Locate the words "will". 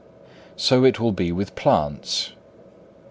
0.99-1.11